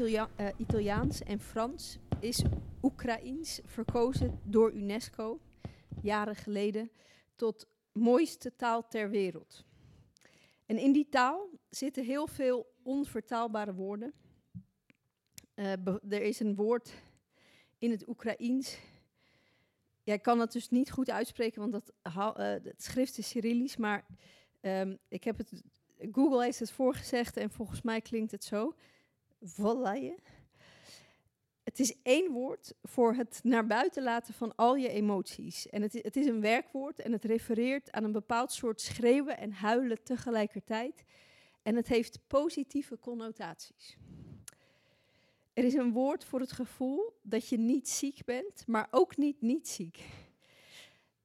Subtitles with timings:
[0.00, 0.24] Uh,
[0.56, 2.42] Italiaans en Frans is
[2.82, 5.40] Oekraïens verkozen door UNESCO
[6.02, 6.90] jaren geleden
[7.34, 9.64] tot mooiste taal ter wereld.
[10.66, 14.12] En in die taal zitten heel veel onvertaalbare woorden.
[15.54, 15.72] Uh,
[16.08, 16.92] er is een woord
[17.78, 18.78] in het Oekraïens.
[20.02, 23.76] Ja, ik kan het dus niet goed uitspreken, want dat, uh, het schrift is Cyrillisch.
[23.76, 24.06] Maar
[24.60, 25.62] um, ik heb het,
[26.12, 28.74] Google heeft het voorgezegd en volgens mij klinkt het zo.
[29.46, 30.18] Volaille.
[31.62, 35.68] Het is één woord voor het naar buiten laten van al je emoties.
[35.68, 39.38] En het is, het is een werkwoord en het refereert aan een bepaald soort schreeuwen
[39.38, 41.04] en huilen tegelijkertijd.
[41.62, 43.96] En het heeft positieve connotaties.
[45.52, 49.40] Er is een woord voor het gevoel dat je niet ziek bent, maar ook niet
[49.40, 50.04] niet ziek.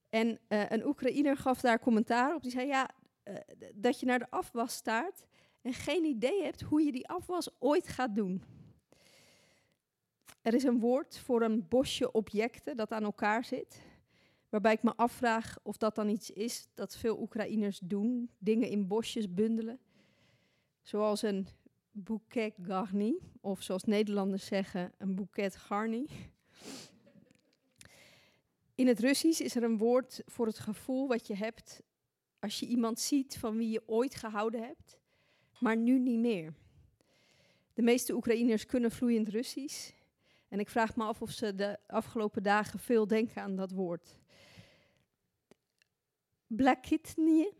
[0.10, 2.42] En uh, een Oekraïner gaf daar commentaar op.
[2.42, 2.90] Die zei: Ja,
[3.24, 3.36] uh,
[3.74, 5.24] dat je naar de afwas staart
[5.62, 8.44] en geen idee hebt hoe je die afwas ooit gaat doen.
[10.42, 13.82] Er is een woord voor een bosje objecten dat aan elkaar zit.
[14.50, 18.88] Waarbij ik me afvraag of dat dan iets is dat veel Oekraïners doen: dingen in
[18.88, 19.80] bosjes bundelen.
[20.82, 21.48] Zoals een
[21.92, 26.08] bouquet garni, of zoals Nederlanders zeggen, een bouquet garni.
[28.76, 31.82] In het Russisch is er een woord voor het gevoel wat je hebt
[32.40, 34.98] als je iemand ziet van wie je ooit gehouden hebt,
[35.62, 36.54] maar nu niet meer.
[37.74, 39.92] De meeste Oekraïners kunnen vloeiend Russisch.
[40.48, 44.18] En ik vraag me af of ze de afgelopen dagen veel denken aan dat woord.
[46.48, 47.54] Blakitnie,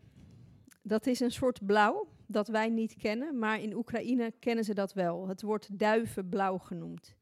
[0.82, 4.92] dat is een soort blauw dat wij niet kennen, maar in Oekraïne kennen ze dat
[4.92, 5.28] wel.
[5.28, 7.16] Het wordt duivenblauw genoemd.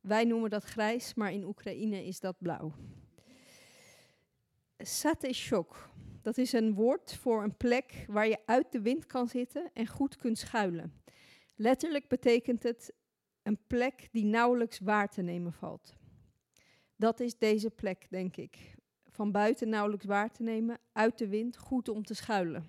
[0.00, 2.74] Wij noemen dat grijs, maar in Oekraïne is dat blauw.
[4.78, 5.90] Sateshok,
[6.24, 9.86] dat is een woord voor een plek waar je uit de wind kan zitten en
[9.86, 10.92] goed kunt schuilen.
[11.54, 12.92] Letterlijk betekent het
[13.42, 15.94] een plek die nauwelijks waar te nemen valt.
[16.96, 18.74] Dat is deze plek, denk ik.
[19.10, 22.66] Van buiten nauwelijks waar te nemen, uit de wind, goed om te schuilen.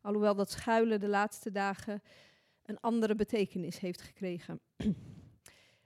[0.00, 2.02] Alhoewel dat schuilen de laatste dagen
[2.62, 4.60] een andere betekenis heeft gekregen.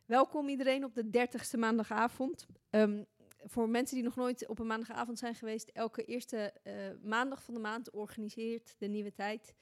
[0.07, 2.47] Welkom iedereen op de 30ste maandagavond.
[2.71, 3.07] Um,
[3.45, 6.73] voor mensen die nog nooit op een maandagavond zijn geweest, elke eerste uh,
[7.03, 9.55] maandag van de maand organiseert de Nieuwe Tijd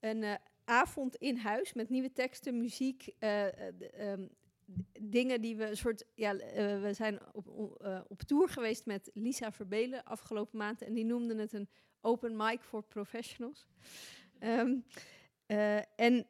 [0.00, 0.34] een uh,
[0.64, 3.46] avond in huis met nieuwe teksten, muziek, uh,
[4.00, 4.30] um,
[5.00, 6.04] dingen die we een soort.
[6.14, 6.36] Ja,
[6.80, 7.46] we zijn op,
[8.08, 11.68] op tour geweest met Lisa Verbelen afgelopen maand en die noemden het een
[12.00, 13.66] open mic voor professionals.
[14.40, 14.84] Um,
[15.96, 16.26] en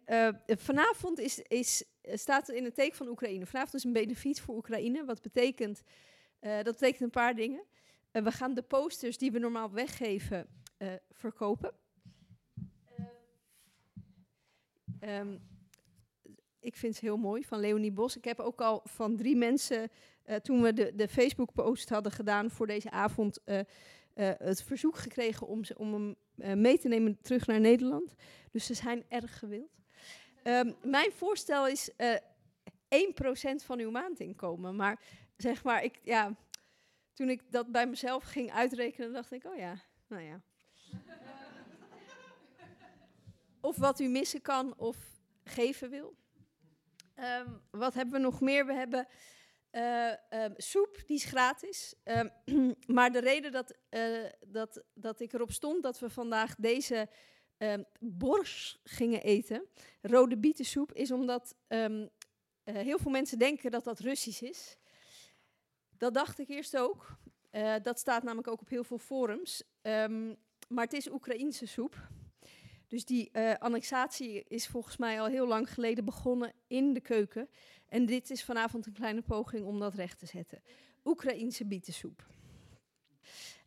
[0.46, 3.46] vanavond is, is, staat in het teken van Oekraïne.
[3.46, 5.82] Vanavond is een benefiet voor Oekraïne, wat betekent
[6.44, 7.64] uh, dat betekent een paar dingen.
[8.12, 10.46] Uh, we gaan de posters die we normaal weggeven
[10.78, 11.72] uh, verkopen.
[15.00, 15.52] Um,
[16.60, 18.16] ik vind ze heel mooi van Leonie Bos.
[18.16, 19.90] Ik heb ook al van drie mensen,
[20.42, 23.38] toen we de, de Facebook-post hadden gedaan voor deze avond,
[24.14, 28.14] het verzoek gekregen om, ze, om hem mee te nemen terug naar Nederland.
[28.50, 29.82] Dus ze zijn erg gewild.
[30.44, 31.94] Um, mijn voorstel is 1%
[33.64, 34.76] van uw maandinkomen.
[34.76, 35.00] Maar
[35.44, 36.36] zeg maar, ik, ja,
[37.12, 40.40] toen ik dat bij mezelf ging uitrekenen, dacht ik, oh ja, nou ja.
[43.60, 44.96] of wat u missen kan of
[45.44, 46.16] geven wil.
[47.16, 48.66] Um, wat hebben we nog meer?
[48.66, 49.06] We hebben
[49.72, 51.94] uh, um, soep, die is gratis.
[52.04, 52.30] Um,
[52.96, 57.08] maar de reden dat, uh, dat, dat ik erop stond dat we vandaag deze
[57.98, 59.66] borsch gingen eten,
[60.00, 62.06] rode bietensoep, is omdat uh,
[62.62, 64.78] heel veel mensen denken dat dat Russisch is.
[65.98, 67.16] Dat dacht ik eerst ook.
[67.52, 69.62] Uh, dat staat namelijk ook op heel veel forums.
[69.82, 70.36] Um,
[70.68, 72.08] maar het is Oekraïense soep.
[72.88, 77.48] Dus die uh, annexatie is volgens mij al heel lang geleden begonnen in de keuken.
[77.88, 80.62] En dit is vanavond een kleine poging om dat recht te zetten.
[81.04, 82.26] Oekraïense bietensoep.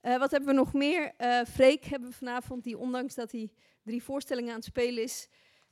[0.01, 1.13] Uh, wat hebben we nog meer?
[1.17, 3.51] Uh, Freek hebben we vanavond, die ondanks dat hij
[3.83, 5.27] drie voorstellingen aan het spelen is,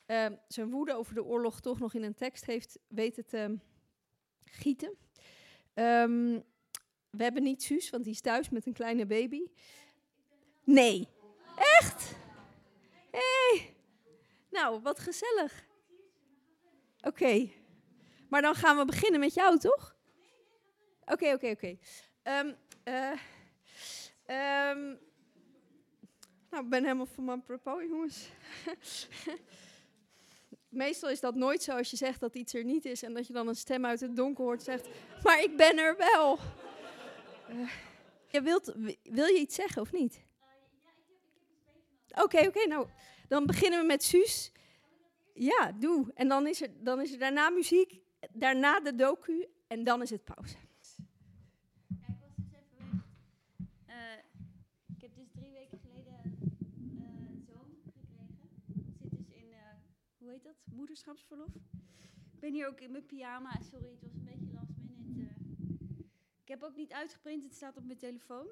[0.07, 3.57] uh, zijn woede over de oorlog toch nog in een tekst heeft weten te
[4.43, 4.97] gieten.
[5.75, 6.43] Um,
[7.09, 9.47] we hebben niet Suus, want die is thuis met een kleine baby.
[10.63, 11.07] Nee.
[11.57, 12.15] Echt?
[13.11, 13.19] Hé.
[13.19, 13.75] Hey.
[14.49, 15.65] Nou, wat gezellig.
[16.97, 17.07] Oké.
[17.07, 17.53] Okay.
[18.29, 19.95] Maar dan gaan we beginnen met jou, toch?
[21.05, 21.77] Oké, oké, oké.
[22.23, 23.11] Ehm, eh,
[24.25, 24.95] ehm,
[26.49, 28.29] nou, ik ben helemaal van mijn propos, jongens.
[30.75, 33.27] Meestal is dat nooit zo als je zegt dat iets er niet is en dat
[33.27, 34.87] je dan een stem uit het donker hoort zegt,
[35.23, 36.39] maar ik ben er wel.
[37.49, 37.69] Uh,
[38.27, 38.73] je wilt,
[39.03, 40.23] wil je iets zeggen of niet?
[42.09, 42.87] Oké, oké, okay, nou,
[43.27, 44.51] dan beginnen we met Suus.
[45.33, 46.11] Ja, doe.
[46.13, 48.01] En dan is er, dan is er daarna muziek.
[48.33, 50.57] daarna de docu en dan is het pauze.
[51.87, 53.01] Ja, ik was dus even weg.
[53.85, 54.17] Eh,
[54.95, 56.29] ik heb dus drie weken geleden eh,
[57.29, 58.37] een zoon gekregen.
[59.01, 59.59] Zit dus in, eh,
[60.17, 60.55] hoe heet dat?
[60.75, 61.55] Moederschapsverlof.
[62.33, 63.61] Ik ben hier ook in mijn pyjama.
[63.61, 65.33] Sorry, het was een beetje last minute.
[66.41, 68.47] Ik heb ook niet uitgeprint, het staat op mijn telefoon.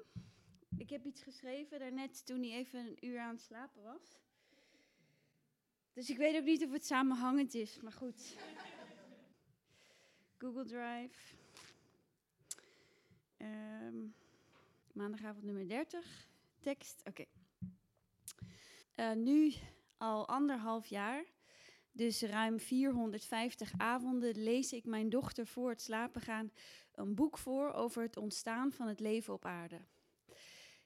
[0.76, 4.18] Ik heb iets geschreven daarnet toen hij even een uur aan het slapen was.
[5.92, 8.36] Dus ik weet ook niet of het samenhangend is, maar goed.
[10.38, 11.34] Google Drive.
[13.36, 13.96] Ehm,
[14.92, 16.28] maandagavond nummer 30.
[16.60, 17.24] Tekst, oké.
[18.94, 19.52] Eh, nu
[19.96, 21.24] al anderhalf jaar,
[21.94, 26.52] dus ruim 450 avonden, lees ik mijn dochter voor het slapen gaan
[26.92, 29.80] een boek voor over het ontstaan van het leven op aarde.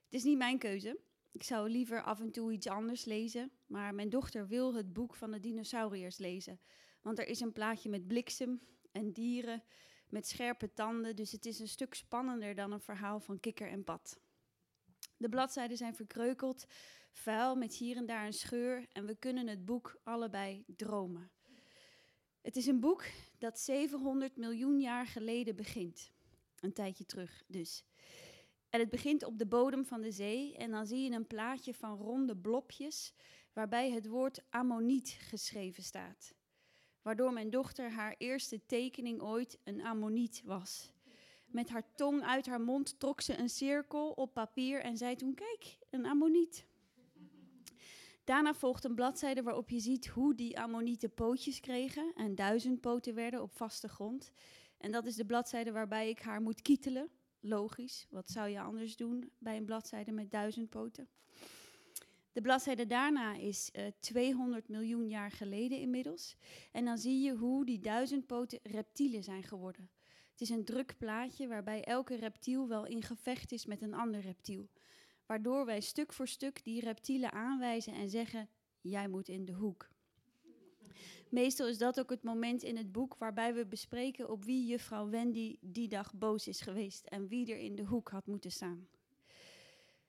[0.05, 0.99] Het is niet mijn keuze.
[1.33, 5.15] Ik zou liever af en toe iets anders lezen, maar mijn dochter wil het boek
[5.15, 6.61] van de dinosauriërs lezen.
[7.03, 8.61] Want er is een plaatje met bliksem
[8.93, 9.63] en dieren
[10.09, 13.85] met scherpe tanden, dus het is een stuk spannender dan een verhaal van kikker en
[13.85, 14.21] pad.
[15.17, 16.67] De bladzijden zijn verkreukeld,
[17.11, 21.31] vuil met hier en daar een scheur en we kunnen het boek allebei dromen.
[22.41, 23.05] Het is een boek
[23.39, 26.13] dat 700 miljoen jaar geleden begint.
[26.61, 27.85] Een tijdje terug dus.
[28.71, 31.75] En het begint op de bodem van de zee en dan zie je een plaatje
[31.75, 33.13] van ronde blopjes
[33.53, 36.35] waarbij het woord ammoniet geschreven staat.
[37.03, 40.93] Waardoor mijn dochter haar eerste tekening ooit een ammoniet was.
[41.47, 45.35] Met haar tong uit haar mond trok ze een cirkel op papier en zei toen:
[45.35, 46.68] Kijk, een ammoniet.
[48.29, 53.15] Daarna volgt een bladzijde waarop je ziet hoe die ammonieten pootjes kregen en duizend poten
[53.15, 54.31] werden op vaste grond.
[54.79, 57.11] En dat is de bladzijde waarbij ik haar moet kietelen.
[57.41, 61.09] Logisch, wat zou je anders doen bij een bladzijde met duizend poten?
[62.33, 66.37] De bladzijde daarna is uh, 200 miljoen jaar geleden inmiddels.
[66.73, 69.91] En dan zie je hoe die duizend poten reptielen zijn geworden.
[70.31, 74.21] Het is een druk plaatje waarbij elke reptiel wel in gevecht is met een ander
[74.21, 74.69] reptiel.
[75.29, 78.49] Waardoor wij stuk voor stuk die reptielen aanwijzen en zeggen:
[78.81, 79.89] Jij moet in de hoek.
[81.31, 85.09] Meestal is dat ook het moment in het boek waarbij we bespreken op wie juffrouw
[85.09, 88.89] Wendy die dag boos is geweest en wie er in de hoek had moeten staan.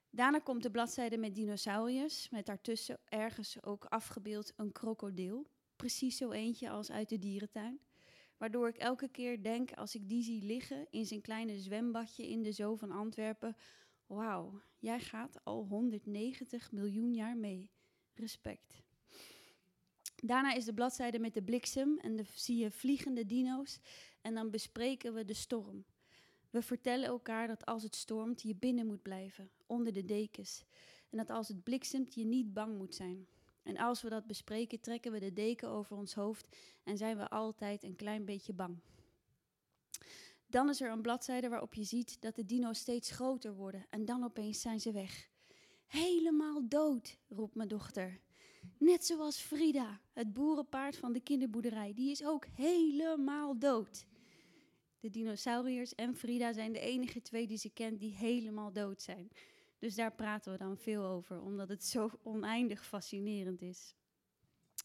[0.10, 5.48] Daarna komt de bladzijde met dinosauriërs, met daartussen ergens ook afgebeeld een krokodil.
[5.76, 7.80] Precies zo eentje als uit de dierentuin.
[8.38, 12.44] Waardoor ik elke keer denk, als ik die zie liggen in zijn kleine zwembadje in
[12.44, 13.56] de Zoo van Antwerpen:
[14.10, 17.70] Wauw, jij gaat al 190 miljoen jaar mee.
[18.14, 18.82] Respect.
[20.16, 23.80] Daarna is de bladzijde met de bliksem en dan zie je vliegende dino's
[24.22, 25.86] en dan bespreken we de storm.
[26.50, 30.64] We vertellen elkaar dat als het stormt je binnen moet blijven, onder de dekens.
[31.10, 33.28] En dat als het bliksemt je niet bang moet zijn.
[33.64, 37.30] En als we dat bespreken trekken we de deken over ons hoofd en zijn we
[37.30, 38.78] altijd een klein beetje bang.
[40.50, 44.06] Dan is er een bladzijde waarop je ziet dat de dino's steeds groter worden en
[44.06, 45.30] dan opeens zijn ze weg.
[45.86, 48.20] Helemaal dood, roept mijn dochter.
[48.78, 54.06] Net zoals Frida, het boerenpaard van de kinderboerderij, die is ook helemaal dood.
[55.00, 59.32] De dinosauriërs en Frida zijn de enige twee die ze kent die helemaal dood zijn.
[59.80, 63.96] Dus daar praten we dan veel over, omdat het zo oneindig fascinerend is.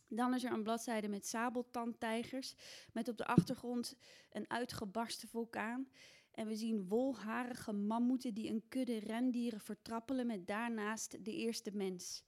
[0.08, 2.54] Dan is er een bladzijde met sabeltandtijgers,
[2.92, 3.96] met op de achtergrond
[4.32, 5.88] een uitgebarsten vulkaan.
[6.30, 12.24] En we zien wolharige mammoeten die een kudde rendieren vertrappelen met daarnaast de eerste mens.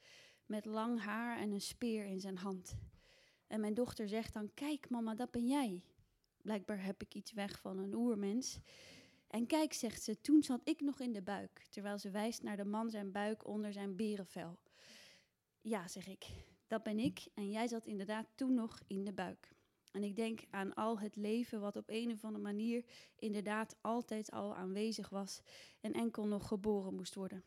[0.47, 2.77] Met lang haar en een speer in zijn hand.
[3.47, 5.83] En mijn dochter zegt dan, kijk mama, dat ben jij.
[6.43, 8.59] Blijkbaar heb ik iets weg van een oermens.
[9.27, 12.57] En kijk, zegt ze, toen zat ik nog in de buik, terwijl ze wijst naar
[12.57, 14.59] de man zijn buik onder zijn berenvel.
[15.61, 16.27] Ja, zeg ik,
[16.67, 19.55] dat ben ik en jij zat inderdaad toen nog in de buik.
[19.91, 22.85] En ik denk aan al het leven wat op een of andere manier
[23.19, 25.41] inderdaad altijd al aanwezig was
[25.81, 27.45] en enkel nog geboren moest worden.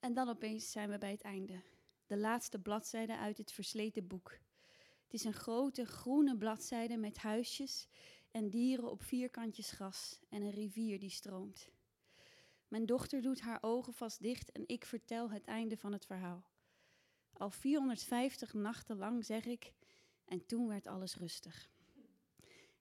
[0.00, 1.62] En dan opeens zijn we bij het einde.
[2.06, 4.38] De laatste bladzijde uit het versleten boek.
[5.02, 7.88] Het is een grote groene bladzijde met huisjes
[8.30, 11.68] en dieren op vierkantjes gras en een rivier die stroomt.
[12.68, 16.51] Mijn dochter doet haar ogen vast dicht en ik vertel het einde van het verhaal.
[17.32, 19.72] Al 450 nachten lang zeg ik,
[20.24, 21.70] en toen werd alles rustig.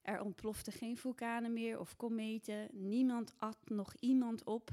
[0.01, 4.69] Er ontplofte geen vulkanen meer of kometen, niemand at nog iemand op.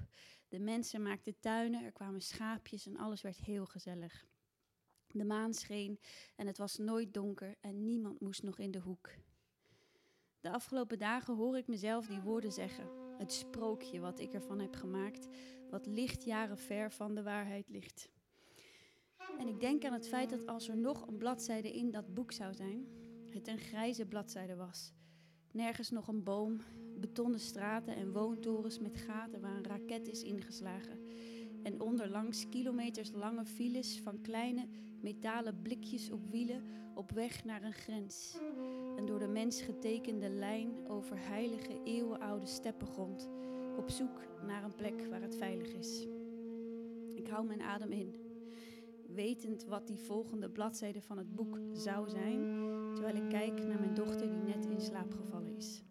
[0.49, 4.27] De mensen maakten tuinen, er kwamen schaapjes en alles werd heel gezellig.
[5.07, 6.01] De maan scheen
[6.37, 9.11] en het was nooit donker en niemand moest nog in de hoek.
[10.41, 12.89] De afgelopen dagen hoor ik mezelf die woorden zeggen.
[13.19, 15.29] Het sprookje wat ik ervan heb gemaakt,
[15.71, 18.11] wat lichtjaren ver van de waarheid ligt.
[19.39, 22.33] En ik denk aan het feit dat als er nog een bladzijde in dat boek
[22.33, 22.87] zou zijn,
[23.31, 24.93] het een grijze bladzijde was.
[25.53, 26.61] Nergens nog een boom,
[27.01, 30.99] betonnen straten en woontorens met gaten waar een raket is ingeslagen.
[31.63, 34.69] En onderlangs kilometers lange files van kleine
[35.01, 36.63] metalen blikjes op wielen
[36.95, 38.37] op weg naar een grens.
[38.97, 43.29] Een door de mens getekende lijn over heilige eeuwenoude steppengrond,
[43.77, 46.07] op zoek naar een plek waar het veilig is.
[47.15, 48.15] Ik hou mijn adem in,
[49.15, 52.41] wetend wat die volgende bladzijde van het boek zou zijn,
[52.95, 55.83] terwijl ik kijk naar mijn dochter die net in slaap gevallen is.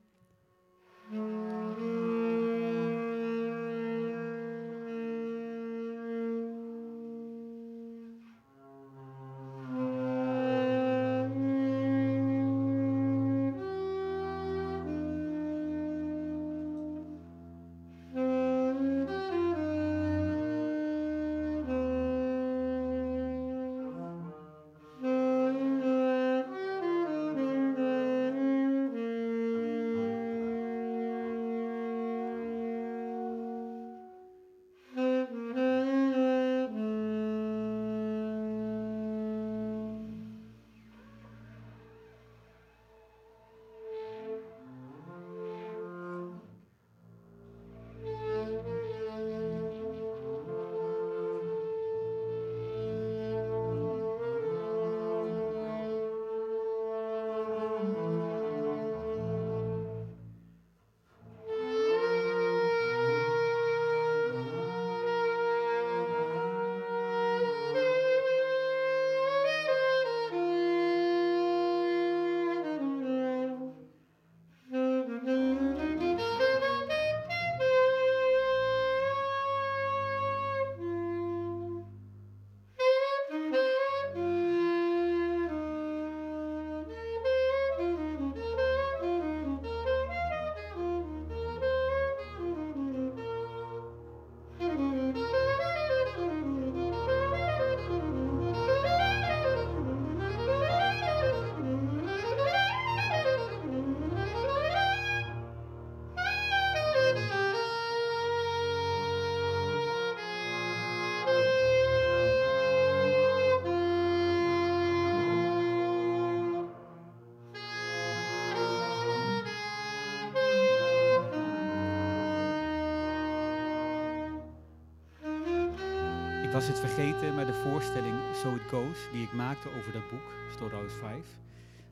[126.48, 130.10] Ik was het vergeten, maar de voorstelling So It Goes, die ik maakte over dat
[130.10, 131.25] boek, Storehouse 5,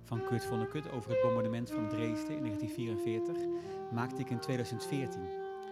[0.03, 3.35] van Kurt Vonnegut over het bombardement van Dresden in 1944,
[3.91, 5.21] maakte ik in 2014,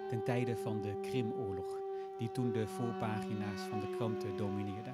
[0.10, 1.78] ten tijde van de Krimoorlog,
[2.18, 4.92] die toen de voorpagina's van de kranten domineerde.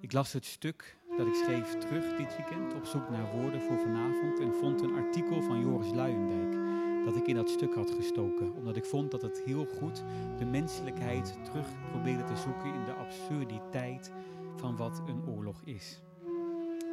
[0.00, 3.78] Ik las het stuk dat ik schreef terug dit weekend op zoek naar woorden voor
[3.78, 6.63] vanavond en vond een artikel van Joris Luijendijk
[7.04, 8.54] dat ik in dat stuk had gestoken.
[8.54, 10.04] Omdat ik vond dat het heel goed
[10.38, 14.12] de menselijkheid terug probeerde te zoeken in de absurditeit
[14.56, 16.02] van wat een oorlog is.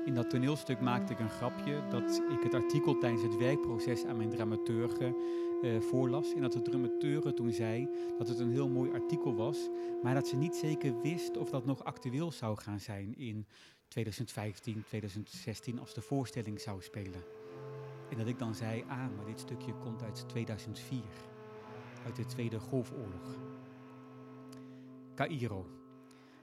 [0.06, 4.18] In dat toneelstuk maakte ik een grapje dat ik het artikel tijdens het werkproces aan
[4.18, 5.16] mijn dramaturgen
[5.62, 6.34] uh, voorlas.
[6.34, 9.70] En dat de dramaturge toen zei dat het een heel mooi artikel was,
[10.04, 13.46] maar dat ze niet zeker wist of dat nog actueel zou gaan zijn in
[13.88, 17.41] 2015, 2016 als de voorstelling zou spelen.
[18.12, 21.02] En dat ik dan zei, ah, maar dit stukje komt uit 2004,
[22.06, 23.38] uit de Tweede Golfoorlog.
[25.16, 25.66] Cairo,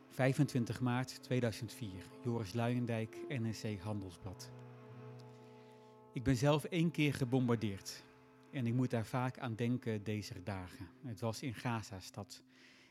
[0.08, 1.90] 25 maart 2004,
[2.24, 4.50] Joris Luijendijk, NSC Handelsblad.
[6.12, 8.04] Ik ben zelf één keer gebombardeerd
[8.50, 10.88] en ik moet daar vaak aan denken deze dagen.
[11.04, 12.42] Het was in Gaza-stad.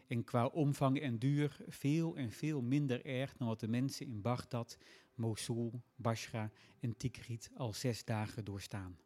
[0.08, 4.22] En qua omvang en duur veel en veel minder erg dan wat de mensen in
[4.22, 4.78] Bagdad
[5.18, 9.00] Mosul, Bashra en Tikrit al zes dagen doorstaan.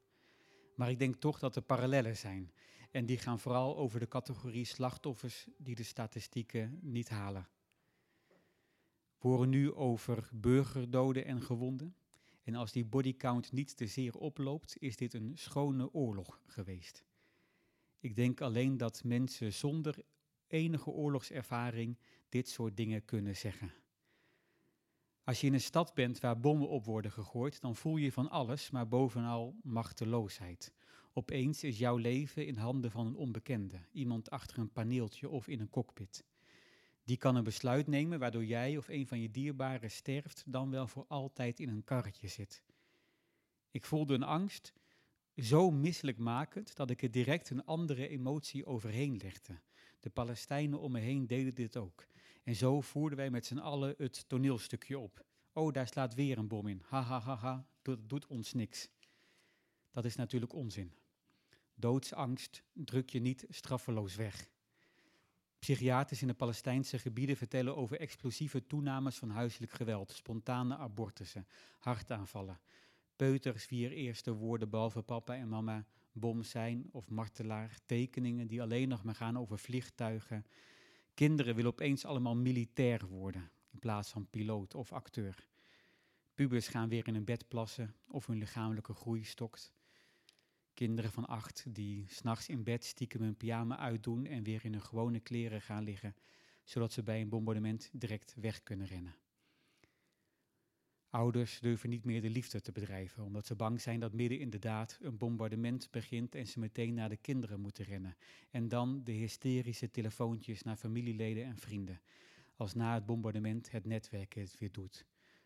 [0.75, 2.51] Maar ik denk toch dat er parallellen zijn.
[2.91, 7.47] En die gaan vooral over de categorie slachtoffers die de statistieken niet halen.
[9.17, 11.95] We horen nu over burgerdoden en gewonden.
[12.43, 17.05] En als die bodycount niet te zeer oploopt, is dit een schone oorlog geweest.
[17.99, 20.03] Ik denk alleen dat mensen zonder
[20.47, 21.97] enige oorlogservaring
[22.29, 23.73] dit soort dingen kunnen zeggen.
[25.31, 28.29] Als je in een stad bent waar bommen op worden gegooid, dan voel je van
[28.29, 30.73] alles, maar bovenal machteloosheid.
[31.13, 35.59] Opeens is jouw leven in handen van een onbekende, iemand achter een paneeltje of in
[35.59, 36.23] een cockpit.
[37.03, 40.87] Die kan een besluit nemen waardoor jij of een van je dierbaren sterft, dan wel
[40.87, 42.63] voor altijd in een karretje zit.
[43.69, 44.73] Ik voelde een angst,
[45.35, 49.59] zo misselijkmakend dat ik er direct een andere emotie overheen legde.
[49.99, 52.09] De Palestijnen om me heen deden dit ook.
[52.43, 55.25] En zo voerden wij met z'n allen het toneelstukje op.
[55.53, 56.81] Oh, daar slaat weer een bom in.
[56.85, 57.65] Ha, ha, ha, ha.
[57.81, 58.89] Dat doet ons niks.
[59.91, 60.93] Dat is natuurlijk onzin.
[61.75, 64.49] Doodsangst druk je niet straffeloos weg.
[65.59, 71.47] Psychiaters in de Palestijnse gebieden vertellen over explosieve toenames van huiselijk geweld, spontane abortussen,
[71.79, 72.59] hartaanvallen.
[73.15, 78.89] Peuters vier eerste woorden behalve papa en mama bom zijn of martelaar, tekeningen die alleen
[78.89, 80.45] nog maar gaan over vliegtuigen.
[81.21, 85.47] Kinderen willen opeens allemaal militair worden in plaats van piloot of acteur.
[86.33, 89.73] Pubers gaan weer in een bed plassen of hun lichamelijke groei stokt.
[90.73, 94.81] Kinderen van acht die s'nachts in bed stiekem hun pyjama uitdoen en weer in hun
[94.81, 96.15] gewone kleren gaan liggen,
[96.63, 99.15] zodat ze bij een bombardement direct weg kunnen rennen.
[101.11, 104.49] Ouders durven niet meer de liefde te bedrijven, omdat ze bang zijn dat midden in
[104.49, 108.15] de daad een bombardement begint en ze meteen naar de kinderen moeten rennen.
[108.49, 112.01] En dan de hysterische telefoontjes naar familieleden en vrienden,
[112.55, 115.05] als na het bombardement het netwerk het weer doet.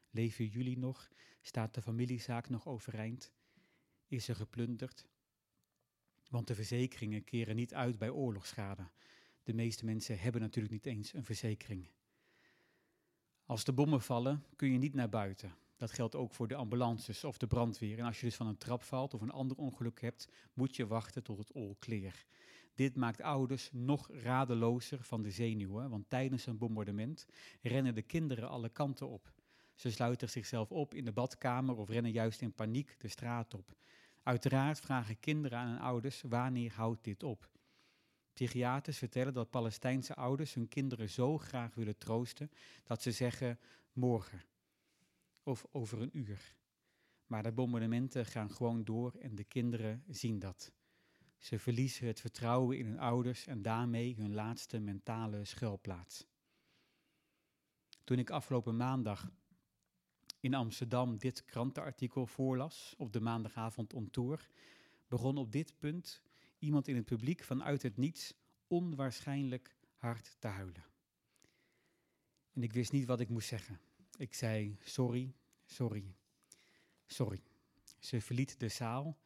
[0.09, 1.09] Leven jullie nog?
[1.41, 3.31] Staat de familiezaak nog overeind?
[4.07, 5.05] Is er geplunderd?
[6.29, 8.89] Want de verzekeringen keren niet uit bij oorlogsschade.
[9.43, 11.87] De meeste mensen hebben natuurlijk niet eens een verzekering.
[13.45, 15.55] Als de bommen vallen, kun je niet naar buiten.
[15.77, 17.99] Dat geldt ook voor de ambulances of de brandweer.
[17.99, 20.87] En als je dus van een trap valt of een ander ongeluk hebt, moet je
[20.87, 22.25] wachten tot het all clear.
[22.75, 27.25] Dit maakt ouders nog radelozer van de zenuwen, want tijdens een bombardement
[27.61, 29.33] rennen de kinderen alle kanten op.
[29.75, 33.75] Ze sluiten zichzelf op in de badkamer of rennen juist in paniek de straat op.
[34.23, 37.49] Uiteraard vragen kinderen aan hun ouders wanneer houdt dit op.
[38.35, 42.51] Psychiaters vertellen dat Palestijnse ouders hun kinderen zo graag willen troosten
[42.83, 43.59] dat ze zeggen
[43.93, 44.43] morgen
[45.43, 46.55] of over een uur.
[47.25, 50.71] Maar de bombardementen gaan gewoon door en de kinderen zien dat.
[51.37, 56.25] Ze verliezen het vertrouwen in hun ouders en daarmee hun laatste mentale schuilplaats.
[58.03, 59.31] Toen ik afgelopen maandag
[60.39, 64.49] in Amsterdam dit krantenartikel voorlas op de maandagavond on tour,
[65.07, 66.23] begon op dit punt
[66.65, 68.33] iemand in het publiek vanuit het niets
[68.67, 70.85] onwaarschijnlijk hard te huilen.
[72.53, 73.79] En ik wist niet wat ik moest zeggen.
[74.17, 75.33] Ik zei sorry,
[75.65, 76.15] sorry,
[77.05, 77.41] sorry.
[77.99, 79.17] Ze verliet de zaal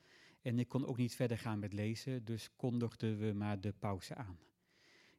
[0.42, 4.16] en ik kon ook niet verder gaan met lezen, dus kondigden we maar de pauze
[4.16, 4.40] aan.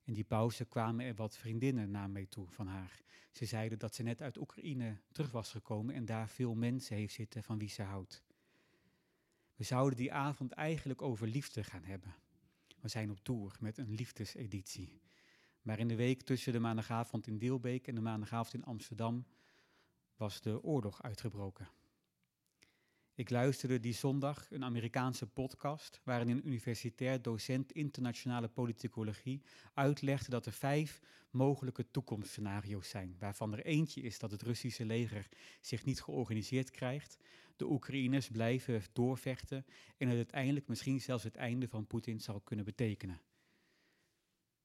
[0.04, 3.02] In die pauze kwamen er wat vriendinnen naar mij toe van haar.
[3.30, 7.14] Ze zeiden dat ze net uit Oekraïne terug was gekomen en daar veel mensen heeft
[7.14, 8.22] zitten van wie ze houdt.
[9.60, 12.14] We zouden die avond eigenlijk over liefde gaan hebben.
[12.80, 15.00] We zijn op tour met een liefdeseditie.
[15.62, 19.26] Maar in de week tussen de maandagavond in Deelbeek en de maandagavond in Amsterdam
[20.16, 21.68] was de oorlog uitgebroken.
[23.20, 29.42] Ik luisterde die zondag een Amerikaanse podcast waarin een universitair docent internationale politicologie
[29.74, 35.28] uitlegde dat er vijf mogelijke toekomstscenario's zijn, waarvan er eentje is dat het Russische leger
[35.60, 37.16] zich niet georganiseerd krijgt,
[37.56, 42.64] de Oekraïners blijven doorvechten en het uiteindelijk misschien zelfs het einde van Poetin zal kunnen
[42.64, 43.20] betekenen.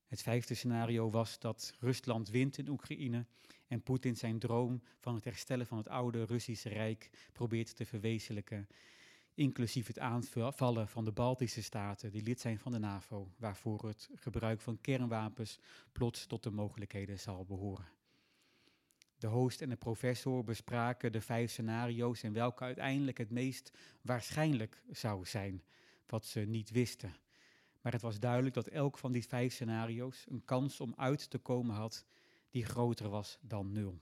[0.06, 3.26] Het vijfde scenario was dat Rusland wint in Oekraïne
[3.68, 8.68] en Poetin zijn droom van het herstellen van het oude Russische Rijk probeert te verwezenlijken,
[9.34, 14.10] inclusief het aanvallen van de Baltische staten die lid zijn van de NAVO, waarvoor het
[14.16, 15.60] gebruik van kernwapens
[15.92, 17.94] plots tot de mogelijkheden zal behoren.
[19.18, 24.84] De host en de professor bespraken de vijf scenario's en welke uiteindelijk het meest waarschijnlijk
[24.92, 25.64] zou zijn,
[26.06, 27.16] wat ze niet wisten.
[27.86, 31.38] Maar het was duidelijk dat elk van die vijf scenario's een kans om uit te
[31.38, 32.06] komen had
[32.50, 34.02] die groter was dan nul.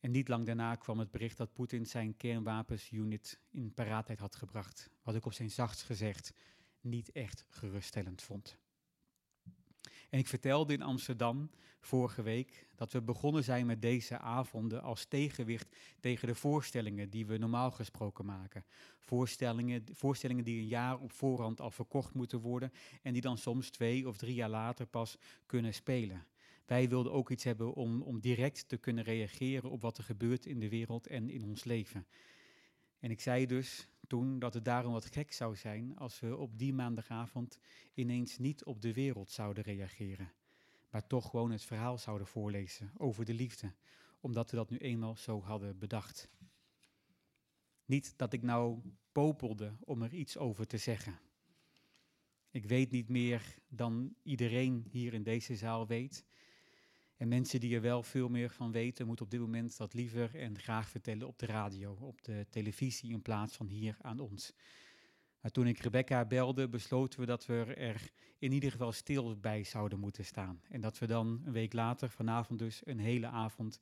[0.00, 4.90] En niet lang daarna kwam het bericht dat Poetin zijn kernwapensunit in paraatheid had gebracht,
[5.02, 6.32] wat ik op zijn zachtst gezegd
[6.80, 8.58] niet echt geruststellend vond.
[10.08, 15.04] En ik vertelde in Amsterdam vorige week dat we begonnen zijn met deze avonden als
[15.04, 18.64] tegenwicht tegen de voorstellingen die we normaal gesproken maken.
[18.98, 23.70] Voorstellingen, voorstellingen die een jaar op voorhand al verkocht moeten worden en die dan soms
[23.70, 25.16] twee of drie jaar later pas
[25.46, 26.26] kunnen spelen.
[26.66, 30.46] Wij wilden ook iets hebben om, om direct te kunnen reageren op wat er gebeurt
[30.46, 32.06] in de wereld en in ons leven.
[32.98, 36.58] En ik zei dus toen dat het daarom wat gek zou zijn als we op
[36.58, 37.58] die maandagavond
[37.94, 40.32] ineens niet op de wereld zouden reageren,
[40.90, 43.74] maar toch gewoon het verhaal zouden voorlezen over de liefde,
[44.20, 46.28] omdat we dat nu eenmaal zo hadden bedacht.
[47.84, 48.80] Niet dat ik nou
[49.12, 51.18] popelde om er iets over te zeggen.
[52.50, 56.24] Ik weet niet meer dan iedereen hier in deze zaal weet.
[57.18, 60.34] En mensen die er wel veel meer van weten, moeten op dit moment dat liever
[60.34, 64.52] en graag vertellen op de radio, op de televisie, in plaats van hier aan ons.
[65.40, 69.64] Maar toen ik Rebecca belde, besloten we dat we er in ieder geval stil bij
[69.64, 70.62] zouden moeten staan.
[70.68, 73.80] En dat we dan een week later, vanavond dus, een hele avond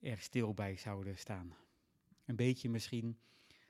[0.00, 1.54] er stil bij zouden staan.
[2.24, 3.18] Een beetje misschien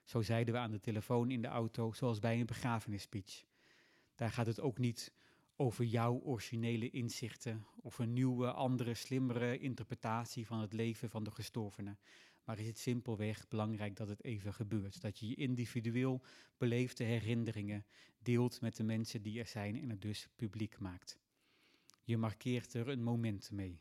[0.04, 3.44] Zo zeiden we aan de telefoon in de auto, zoals bij een begrafenisspeech.
[4.14, 5.12] Daar gaat het ook niet
[5.56, 11.30] over jouw originele inzichten of een nieuwe, andere, slimmere interpretatie van het leven van de
[11.30, 11.96] gestorvene.
[12.44, 15.00] Maar is het simpelweg belangrijk dat het even gebeurt.
[15.00, 16.22] Dat je je individueel
[16.56, 17.84] beleefde herinneringen
[18.18, 21.18] deelt met de mensen die er zijn en het dus publiek maakt.
[22.02, 23.80] Je markeert er een moment mee.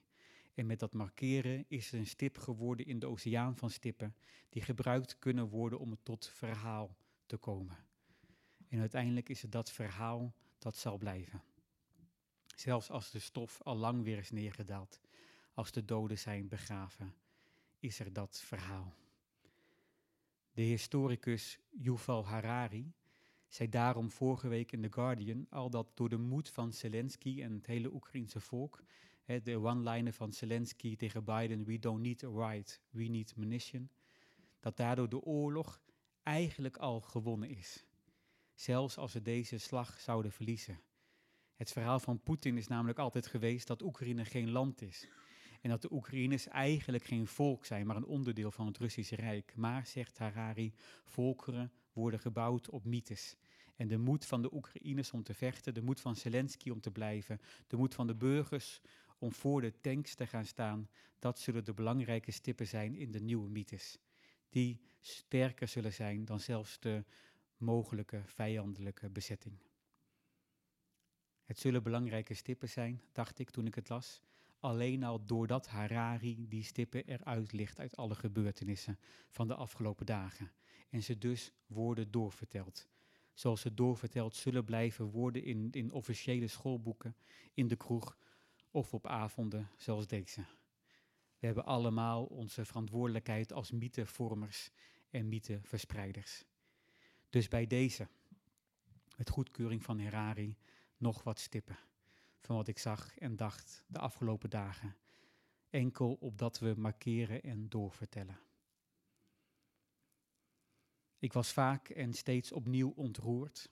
[0.53, 4.15] En met dat markeren is er een stip geworden in de oceaan van stippen
[4.49, 7.77] die gebruikt kunnen worden om tot verhaal te komen.
[8.67, 11.43] En uiteindelijk is het dat verhaal dat zal blijven.
[12.55, 14.99] Zelfs als de stof al lang weer is neergedaald,
[15.53, 17.15] als de doden zijn begraven,
[17.79, 18.93] is er dat verhaal.
[20.51, 22.93] De historicus Yuval Harari
[23.47, 27.53] zei daarom vorige week in The Guardian al dat door de moed van Zelensky en
[27.53, 28.83] het hele Oekraïense volk,
[29.25, 33.89] de one-liner van Zelensky tegen Biden, we don't need a right, we need munition,
[34.59, 35.81] dat daardoor de oorlog
[36.23, 37.85] eigenlijk al gewonnen is.
[38.53, 40.79] Zelfs als we deze slag zouden verliezen.
[41.55, 45.07] Het verhaal van Poetin is namelijk altijd geweest dat Oekraïne geen land is.
[45.61, 49.53] En dat de Oekraïners eigenlijk geen volk zijn, maar een onderdeel van het Russische Rijk.
[49.55, 50.73] Maar, zegt Harari,
[51.05, 53.35] volkeren worden gebouwd op mythes.
[53.75, 56.91] En de moed van de Oekraïners om te vechten, de moed van Zelensky om te
[56.91, 58.81] blijven, de moed van de burgers
[59.17, 60.89] om voor de tanks te gaan staan,
[61.19, 63.97] dat zullen de belangrijke stippen zijn in de nieuwe mythes.
[64.49, 67.03] Die sterker zullen zijn dan zelfs de
[67.57, 69.57] mogelijke vijandelijke bezetting.
[71.43, 74.21] Het zullen belangrijke stippen zijn, dacht ik toen ik het las.
[74.59, 80.51] Alleen al doordat Harari die stippen eruit licht uit alle gebeurtenissen van de afgelopen dagen.
[80.89, 82.87] En ze dus worden doorverteld.
[83.33, 87.15] Zoals ze doorverteld zullen blijven worden in, in officiële schoolboeken,
[87.53, 88.17] in de kroeg
[88.71, 90.45] of op avonden zoals deze.
[91.39, 94.69] We hebben allemaal onze verantwoordelijkheid als mythevormers
[95.09, 96.45] en mytheverspreiders.
[97.29, 98.07] Dus bij deze,
[99.17, 100.57] met goedkeuring van Harari,
[101.03, 101.77] nog wat stippen
[102.39, 104.95] van wat ik zag en dacht de afgelopen dagen.
[105.69, 108.39] Enkel opdat we markeren en doorvertellen.
[111.17, 113.69] Ik was vaak en steeds opnieuw ontroerd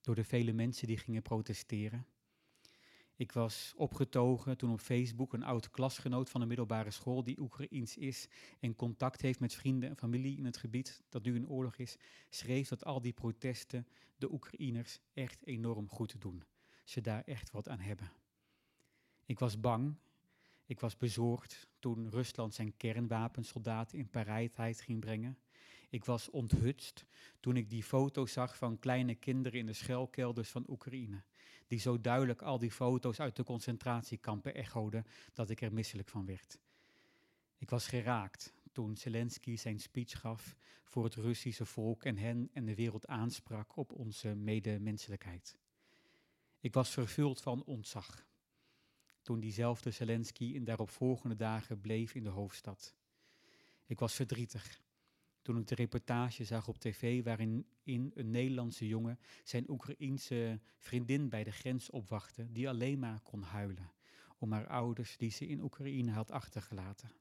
[0.00, 2.06] door de vele mensen die gingen protesteren.
[3.18, 7.96] Ik was opgetogen toen op Facebook een oud klasgenoot van de middelbare school die Oekraïens
[7.96, 8.28] is
[8.60, 11.96] en contact heeft met vrienden en familie in het gebied dat nu in oorlog is,
[12.28, 16.44] schreef dat al die protesten de Oekraïners echt enorm goed doen.
[16.84, 18.12] Ze daar echt wat aan hebben.
[19.24, 19.94] Ik was bang,
[20.64, 25.38] ik was bezorgd toen Rusland zijn kernwapensoldaten in paraatheid ging brengen.
[25.90, 27.04] Ik was onthutst
[27.40, 31.22] toen ik die foto's zag van kleine kinderen in de schuilkelders van Oekraïne
[31.66, 36.26] die zo duidelijk al die foto's uit de concentratiekampen echoden dat ik er misselijk van
[36.26, 36.58] werd.
[37.58, 42.64] Ik was geraakt toen Zelensky zijn speech gaf voor het Russische volk en hen en
[42.64, 45.58] de wereld aansprak op onze medemenselijkheid.
[46.60, 48.26] Ik was vervuld van ontzag
[49.22, 52.94] toen diezelfde Zelensky in daaropvolgende dagen bleef in de hoofdstad.
[53.86, 54.80] Ik was verdrietig
[55.46, 61.28] toen ik de reportage zag op tv waarin in een Nederlandse jongen zijn Oekraïense vriendin
[61.28, 63.92] bij de grens opwachtte, die alleen maar kon huilen
[64.38, 67.12] om haar ouders die ze in Oekraïne had achtergelaten.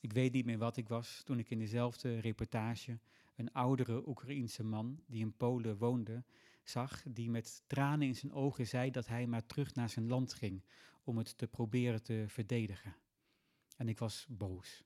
[0.00, 2.98] Ik weet niet meer wat ik was toen ik in dezelfde reportage
[3.36, 6.24] een oudere Oekraïense man die in Polen woonde,
[6.62, 10.34] zag, die met tranen in zijn ogen zei dat hij maar terug naar zijn land
[10.34, 10.64] ging
[11.02, 12.96] om het te proberen te verdedigen.
[13.76, 14.85] En ik was boos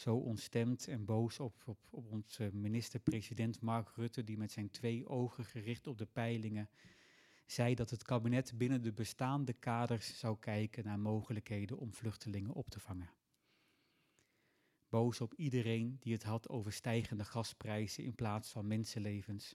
[0.00, 5.44] zo ontstemd en boos op, op, onze minister-president Mark Rutte, die met zijn twee ogen
[5.44, 6.70] gericht op de peilingen
[7.46, 12.70] zei dat het kabinet binnen de bestaande kaders zou kijken naar mogelijkheden om vluchtelingen op
[12.70, 13.10] te vangen.
[14.88, 19.54] Boos op iedereen die het had over stijgende gasprijzen in plaats van mensenlevens,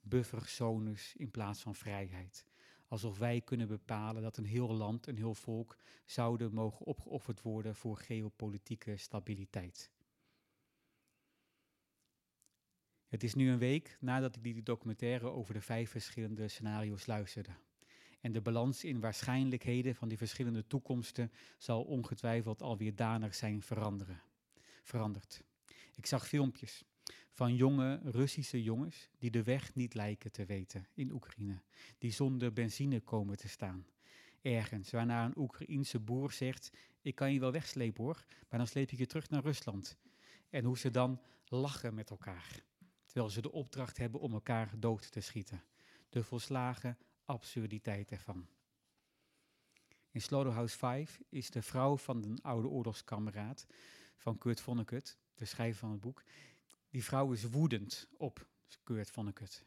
[0.00, 2.46] bufferzones in plaats van vrijheid
[2.92, 7.74] alsof wij kunnen bepalen dat een heel land, een heel volk, zouden mogen opgeofferd worden
[7.74, 9.90] voor geopolitieke stabiliteit.
[13.06, 17.50] Het is nu een week nadat ik die documentaire over de vijf verschillende scenario's luisterde.
[18.20, 24.22] En de balans in waarschijnlijkheden van die verschillende toekomsten zal ongetwijfeld alweer danig zijn veranderen.
[24.82, 25.42] veranderd.
[25.94, 26.84] Ik zag filmpjes
[27.32, 31.62] van jonge Russische jongens die de weg niet lijken te weten in Oekraïne,
[31.98, 33.86] die zonder benzine komen te staan.
[34.42, 38.90] Ergens, waarna een Oekraïense boer zegt, ik kan je wel wegslepen hoor, maar dan sleep
[38.90, 39.96] ik je terug naar Rusland.
[40.50, 42.62] En hoe ze dan lachen met elkaar,
[43.04, 45.64] terwijl ze de opdracht hebben om elkaar dood te schieten.
[46.08, 48.46] De volslagen absurditeit ervan.
[50.10, 53.66] In Slaughterhouse 5 is de vrouw van een oude oorlogskameraad
[54.16, 56.22] van Kurt Vonnegut, de schrijver van het boek,
[56.92, 58.48] Die vrouw is woedend op
[58.82, 59.64] Kurt Vonnegut,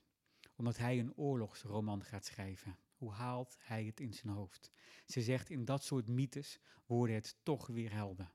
[0.56, 2.78] omdat hij een oorlogsroman gaat schrijven.
[2.96, 4.72] Hoe haalt hij het in zijn hoofd?
[5.06, 8.32] Ze zegt in dat soort mythes worden het toch weer helden.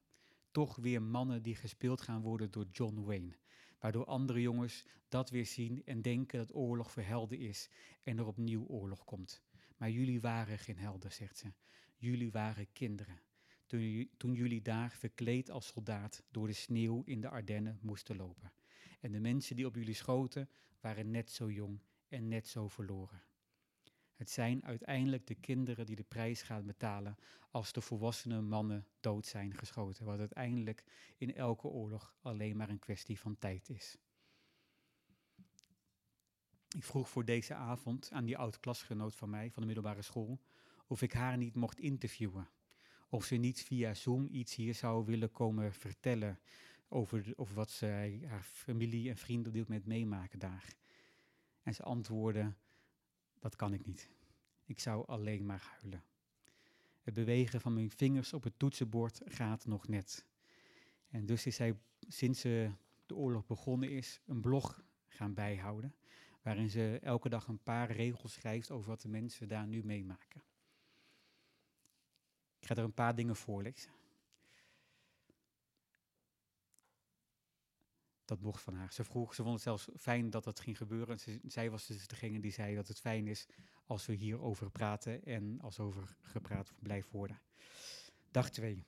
[0.51, 3.37] Toch weer mannen die gespeeld gaan worden door John Wayne.
[3.79, 7.69] Waardoor andere jongens dat weer zien en denken dat oorlog voor helden is
[8.03, 9.43] en er opnieuw oorlog komt.
[9.77, 11.53] Maar jullie waren geen helden, zegt ze.
[11.97, 13.21] Jullie waren kinderen.
[13.67, 18.53] Toen, toen jullie daar verkleed als soldaat door de sneeuw in de Ardennen moesten lopen.
[19.01, 20.49] En de mensen die op jullie schoten
[20.81, 23.23] waren net zo jong en net zo verloren.
[24.15, 27.17] Het zijn uiteindelijk de kinderen die de prijs gaan betalen
[27.51, 30.85] als de volwassene mannen dood zijn geschoten, wat uiteindelijk
[31.17, 33.99] in elke oorlog alleen maar een kwestie van tijd is.
[36.77, 40.41] Ik vroeg voor deze avond aan die oud-klasgenoot van mij van de middelbare school
[40.87, 42.49] of ik haar niet mocht interviewen.
[43.09, 46.41] Of ze niet via Zoom iets hier zou willen komen vertellen
[46.91, 50.75] over, over wat zij, haar familie en vrienden op moment meemaken daar.
[51.63, 52.53] En ze antwoordde,
[53.39, 54.11] dat kan ik niet.
[54.65, 56.05] Ik zou alleen maar huilen.
[57.03, 60.27] Het bewegen van mijn vingers op het toetsenbord gaat nog net.
[61.09, 65.95] En dus is hij, sinds de oorlog begonnen is, een blog gaan bijhouden.
[66.43, 70.43] Waarin ze elke dag een paar regels schrijft over wat de mensen daar nu meemaken.
[72.59, 73.91] Ik ga er een paar dingen voorlezen.
[78.31, 78.93] Dat mocht van haar.
[78.93, 81.19] Ze vroeg, ze vond het zelfs fijn dat dat ging gebeuren.
[81.47, 83.47] Zij was dus degene die zei dat het fijn is
[83.87, 87.41] als we hierover praten en als over gepraat blijft worden.
[88.31, 88.85] Dag 2.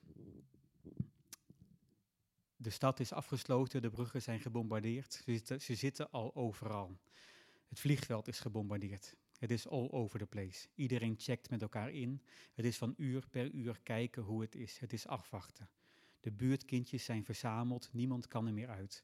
[2.55, 5.13] De stad is afgesloten, de bruggen zijn gebombardeerd.
[5.13, 6.99] Ze zitten, ze zitten al overal.
[7.67, 9.15] Het vliegveld is gebombardeerd.
[9.37, 10.67] Het is all over the place.
[10.75, 12.21] Iedereen checkt met elkaar in.
[12.53, 14.77] Het is van uur per uur kijken hoe het is.
[14.79, 15.69] Het is afwachten.
[16.19, 19.03] De buurtkindjes zijn verzameld, niemand kan er meer uit.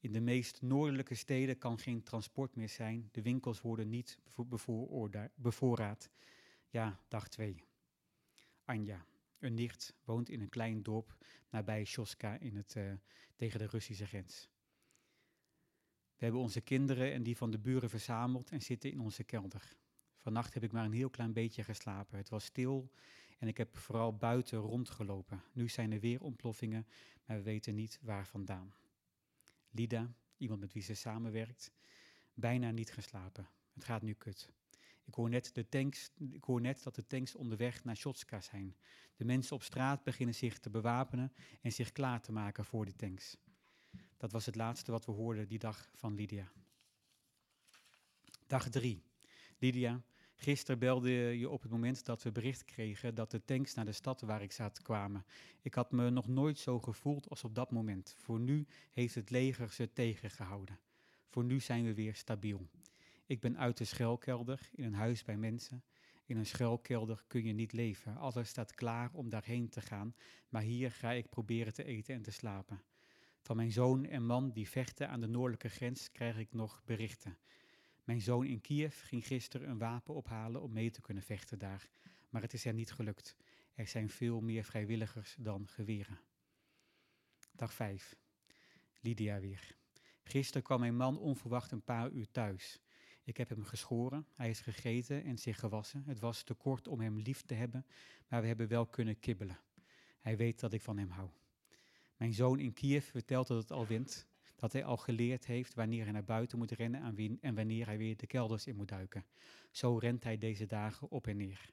[0.00, 3.08] In de meest noordelijke steden kan geen transport meer zijn.
[3.12, 4.18] De winkels worden niet
[5.36, 6.10] bevoorraad.
[6.68, 7.64] Ja, dag 2.
[8.64, 9.06] Anja,
[9.38, 11.16] een nicht, woont in een klein dorp
[11.50, 12.92] nabij Shoska in het, uh,
[13.36, 14.48] tegen de Russische grens.
[16.16, 19.76] We hebben onze kinderen en die van de buren verzameld en zitten in onze kelder.
[20.16, 22.18] Vannacht heb ik maar een heel klein beetje geslapen.
[22.18, 22.90] Het was stil
[23.38, 25.42] en ik heb vooral buiten rondgelopen.
[25.52, 26.86] Nu zijn er weer ontploffingen,
[27.24, 28.74] maar we weten niet waar vandaan.
[29.76, 31.72] Lida, iemand met wie ze samenwerkt,
[32.34, 33.48] bijna niet geslapen.
[33.74, 34.50] Het gaat nu kut.
[35.04, 38.76] Ik hoor, net de tanks, ik hoor net dat de tanks onderweg naar Shotska zijn.
[39.16, 42.96] De mensen op straat beginnen zich te bewapenen en zich klaar te maken voor de
[42.96, 43.36] tanks.
[44.16, 46.52] Dat was het laatste wat we hoorden die dag van Lydia.
[48.46, 49.02] Dag drie.
[49.58, 50.02] Lydia,
[50.36, 53.92] Gisteren belde je op het moment dat we bericht kregen dat de tanks naar de
[53.92, 55.24] stad waar ik zat kwamen.
[55.62, 58.14] Ik had me nog nooit zo gevoeld als op dat moment.
[58.18, 60.78] Voor nu heeft het leger ze tegengehouden.
[61.28, 62.68] Voor nu zijn we weer stabiel.
[63.26, 65.84] Ik ben uit de schuilkelder, in een huis bij mensen.
[66.26, 68.16] In een schuilkelder kun je niet leven.
[68.16, 70.14] Alles staat klaar om daarheen te gaan,
[70.48, 72.82] maar hier ga ik proberen te eten en te slapen.
[73.40, 77.38] Van mijn zoon en man die vechten aan de noordelijke grens krijg ik nog berichten.
[78.06, 81.88] Mijn zoon in Kiev ging gisteren een wapen ophalen om mee te kunnen vechten daar,
[82.28, 83.36] maar het is er niet gelukt.
[83.74, 86.18] Er zijn veel meer vrijwilligers dan geweren.
[87.52, 88.16] Dag 5.
[89.00, 89.76] Lydia weer.
[90.22, 92.80] Gisteren kwam mijn man onverwacht een paar uur thuis.
[93.24, 96.02] Ik heb hem geschoren, hij is gegeten en zich gewassen.
[96.06, 97.86] Het was te kort om hem lief te hebben,
[98.28, 99.58] maar we hebben wel kunnen kibbelen.
[100.20, 101.28] Hij weet dat ik van hem hou.
[102.16, 106.02] Mijn zoon in Kiev vertelt dat het al wint dat hij al geleerd heeft wanneer
[106.02, 109.24] hij naar buiten moet rennen en wanneer hij weer de kelders in moet duiken.
[109.70, 111.70] Zo rent hij deze dagen op en neer.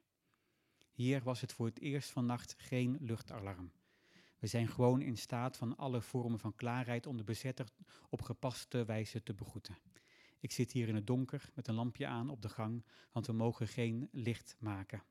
[0.92, 3.72] Hier was het voor het eerst vannacht geen luchtalarm.
[4.40, 7.68] We zijn gewoon in staat van alle vormen van klaarheid om de bezetter
[8.10, 9.78] op gepaste wijze te begroeten.
[10.40, 13.34] Ik zit hier in het donker met een lampje aan op de gang, want we
[13.34, 15.04] mogen geen licht maken.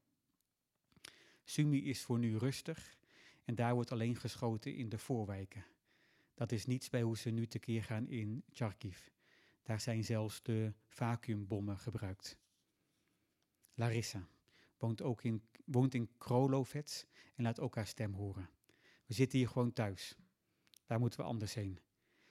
[1.45, 2.97] Sumi is voor nu rustig
[3.45, 5.65] en daar wordt alleen geschoten in de voorwijken.
[6.42, 9.09] Dat is niets bij hoe ze nu tekeer gaan in Kharkiv.
[9.62, 12.38] Daar zijn zelfs de vacuumbommen gebruikt.
[13.74, 14.28] Larissa
[14.78, 18.50] woont, ook in, woont in Krolovets en laat ook haar stem horen.
[19.07, 20.16] We zitten hier gewoon thuis.
[20.87, 21.78] Daar moeten we anders heen.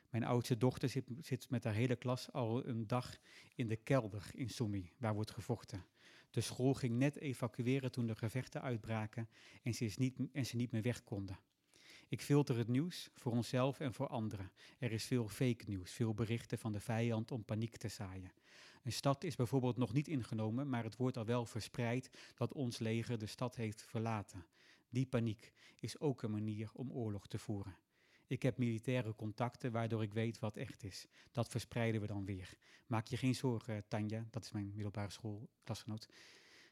[0.10, 3.18] Mijn oudste dochter zit, zit, met haar hele klas al een dag
[3.56, 5.86] in de kelder in Sumi, waar wordt gevochten.
[6.30, 9.30] De school ging net evacueren toen de gevechten uitbraken
[9.64, 11.40] en ze, is niet, en ze niet meer weg konden.
[12.12, 14.52] Ik filter het nieuws voor onszelf en voor anderen.
[14.80, 18.32] Er is veel fake nieuws, veel berichten van de vijand om paniek te zaaien.
[18.84, 22.80] Een stad is bijvoorbeeld nog niet ingenomen, maar het wordt al wel verspreid dat ons
[22.80, 24.46] leger de stad heeft verlaten.
[24.90, 27.76] Die paniek is ook een manier om oorlog te voeren.
[28.28, 31.08] Ik heb militaire contacten waardoor ik weet wat echt is.
[31.32, 32.54] Dat verspreiden we dan weer.
[32.88, 36.08] Maak je geen zorgen, Tanja, dat is mijn middelbare schoolklasgenoot.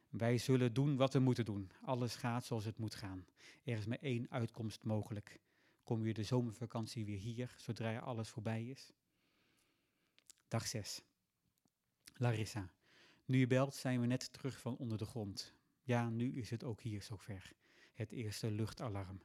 [0.10, 1.72] Wij zullen doen wat we moeten doen.
[1.82, 3.26] Alles gaat zoals het moet gaan.
[3.63, 5.39] Er is maar één uitkomst mogelijk.
[5.84, 8.93] Kom je de zomervakantie weer hier, zodra alles voorbij is?
[10.48, 11.02] Dag 6.
[12.15, 12.72] Larissa.
[13.26, 15.54] Nu je belt, zijn we net terug van onder de grond.
[15.84, 17.54] Ja, nu is het ook hier zover.
[17.93, 19.22] Het eerste luchtalarm.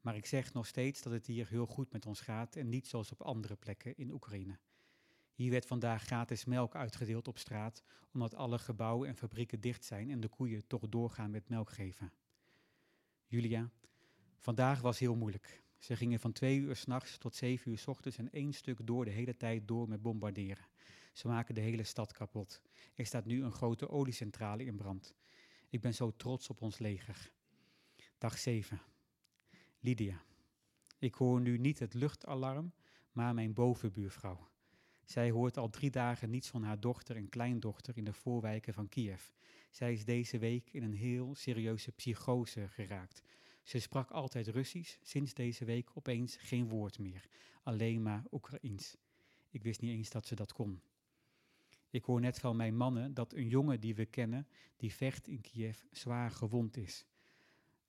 [0.00, 2.86] Maar ik zeg nog steeds dat het hier heel goed met ons gaat en niet
[2.86, 4.58] zoals op andere plekken in Oekraïne.
[5.40, 10.10] Hier werd vandaag gratis melk uitgedeeld op straat, omdat alle gebouwen en fabrieken dicht zijn
[10.10, 12.12] en de koeien toch doorgaan met melk geven.
[13.26, 13.70] Julia,
[14.38, 15.62] vandaag was heel moeilijk.
[15.78, 19.04] Ze gingen van twee uur s'nachts tot zeven uur s ochtends en één stuk door
[19.04, 20.66] de hele tijd door met bombarderen.
[21.12, 22.62] Ze maken de hele stad kapot.
[22.94, 25.14] Er staat nu een grote oliecentrale in brand.
[25.68, 27.30] Ik ben zo trots op ons leger.
[28.18, 28.80] Dag 7.
[29.78, 30.22] Lydia.
[30.98, 32.72] Ik hoor nu niet het luchtalarm,
[33.12, 34.48] maar mijn bovenbuurvrouw.
[35.10, 38.88] Zij hoort al drie dagen niets van haar dochter en kleindochter in de voorwijken van
[38.88, 39.22] Kiev.
[39.70, 43.22] Zij is deze week in een heel serieuze psychose geraakt.
[43.62, 47.24] Ze sprak altijd Russisch, sinds deze week opeens geen woord meer,
[47.62, 48.96] alleen maar Oekraïens.
[49.48, 50.80] Ik wist niet eens dat ze dat kon.
[51.88, 54.46] Ik hoor net van mijn mannen dat een jongen die we kennen,
[54.76, 57.06] die vecht in Kiev, zwaar gewond is.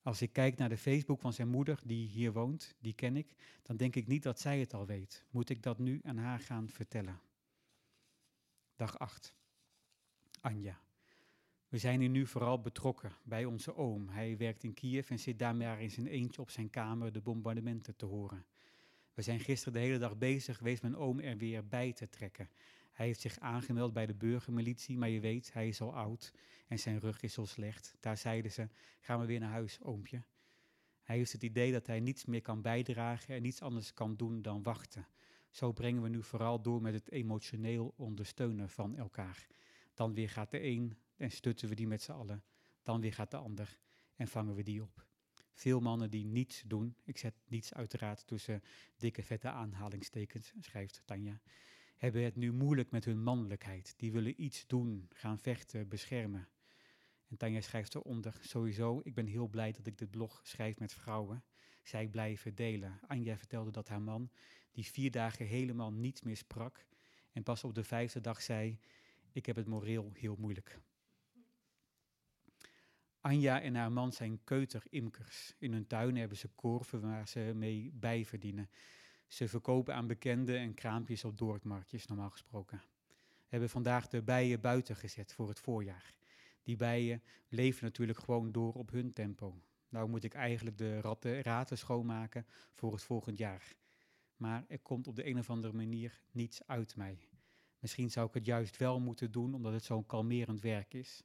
[0.03, 3.33] Als ik kijk naar de Facebook van zijn moeder, die hier woont, die ken ik,
[3.63, 5.25] dan denk ik niet dat zij het al weet.
[5.29, 7.21] Moet ik dat nu aan haar gaan vertellen?
[8.75, 9.33] Dag 8.
[10.41, 10.81] Anja.
[11.67, 14.09] We zijn hier nu vooral betrokken bij onze oom.
[14.09, 17.21] Hij werkt in Kiev en zit daar maar in zijn eentje op zijn kamer de
[17.21, 18.45] bombardementen te horen.
[19.13, 22.49] We zijn gisteren de hele dag bezig geweest mijn oom er weer bij te trekken.
[23.01, 26.33] Hij heeft zich aangemeld bij de burgermilitie, maar je weet, hij is al oud
[26.67, 27.95] en zijn rug is zo slecht.
[27.99, 30.23] Daar zeiden ze, gaan we weer naar huis, oompje.
[31.03, 34.41] Hij heeft het idee dat hij niets meer kan bijdragen en niets anders kan doen
[34.41, 35.07] dan wachten.
[35.49, 39.47] Zo brengen we nu vooral door met het emotioneel ondersteunen van elkaar.
[39.93, 42.43] Dan weer gaat de een en stutten we die met z'n allen.
[42.83, 43.77] Dan weer gaat de ander
[44.15, 45.05] en vangen we die op.
[45.53, 48.63] Veel mannen die niets doen, ik zet niets uiteraard tussen
[48.97, 51.41] dikke vette aanhalingstekens, schrijft Tanja,
[52.01, 53.93] hebben het nu moeilijk met hun mannelijkheid.
[53.97, 56.47] Die willen iets doen, gaan vechten, beschermen.
[57.27, 60.93] En Tanja schrijft eronder, sowieso, ik ben heel blij dat ik dit blog schrijf met
[60.93, 61.43] vrouwen.
[61.83, 62.99] Zij blijven delen.
[63.07, 64.31] Anja vertelde dat haar man,
[64.71, 66.85] die vier dagen helemaal niet meer sprak,
[67.31, 68.79] en pas op de vijfde dag zei,
[69.31, 70.79] ik heb het moreel heel moeilijk.
[73.19, 75.55] Anja en haar man zijn keuterimkers.
[75.59, 78.69] In hun tuin hebben ze korven waar ze mee bijverdienen.
[79.31, 82.81] Ze verkopen aan bekenden en kraampjes op doortmarktjes, normaal gesproken.
[83.07, 86.15] We hebben vandaag de bijen buiten gezet voor het voorjaar.
[86.63, 89.61] Die bijen leven natuurlijk gewoon door op hun tempo.
[89.89, 93.75] Nou moet ik eigenlijk de ratten, raten schoonmaken voor het volgend jaar.
[94.35, 97.27] Maar er komt op de een of andere manier niets uit mij.
[97.79, 101.23] Misschien zou ik het juist wel moeten doen omdat het zo'n kalmerend werk is.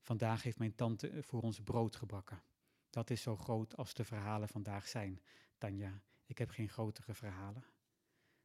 [0.00, 2.42] Vandaag heeft mijn tante voor ons brood gebakken.
[2.90, 5.20] Dat is zo groot als de verhalen vandaag zijn,
[5.58, 6.02] Tanja.
[6.30, 7.64] Ik heb geen grotere verhalen.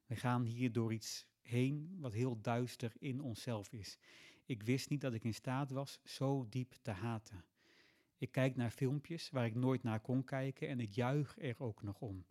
[0.06, 3.98] We gaan hier door iets heen wat heel duister in onszelf is.
[4.45, 7.45] Ik wist niet dat ik in staat was zo diep te haten.
[8.17, 11.82] Ik kijk naar filmpjes waar ik nooit naar kon kijken en ik juich er ook
[11.82, 12.26] nog om.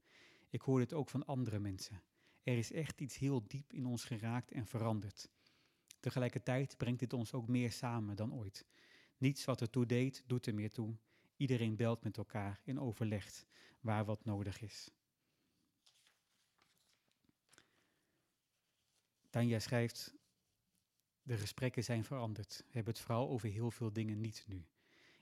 [0.51, 2.03] Ik hoor dit ook van andere mensen.
[2.43, 5.31] Er is echt iets heel diep in ons geraakt en veranderd.
[6.01, 8.67] Tegelijkertijd brengt dit ons ook meer samen dan ooit.
[9.17, 10.97] Niets wat ertoe deed, doet er meer toe.
[11.37, 13.47] Iedereen belt met elkaar en overlegt
[13.81, 14.90] waar wat nodig is.
[19.35, 20.14] Tanja schrijft,
[21.23, 22.57] de gesprekken zijn veranderd.
[22.57, 24.66] We hebben het vooral over heel veel dingen niet nu.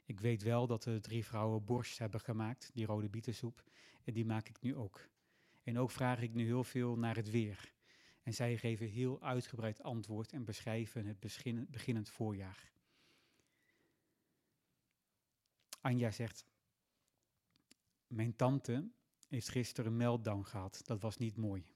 [0.05, 3.65] Ik weet wel dat de drie vrouwen borst hebben gemaakt, die rode bietensoep,
[4.05, 5.09] en die maak ik nu ook.
[5.63, 7.75] En ook vraag ik nu heel veel naar het weer.
[8.23, 11.21] En zij geven heel uitgebreid antwoord en beschrijven het
[11.71, 12.73] beginnend voorjaar.
[15.81, 16.47] Anja zegt,
[18.07, 18.91] mijn tante
[19.29, 20.81] heeft gisteren een meltdown gehad.
[20.85, 21.72] Dat was niet mooi.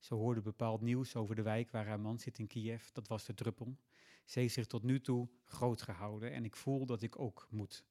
[0.00, 2.88] Ze hoorde bepaald nieuws over de wijk waar haar man zit in Kiev.
[2.92, 3.76] Dat was de druppel.
[4.24, 7.84] Ze heeft zich tot nu toe groot gehouden en ik voel dat ik ook moet.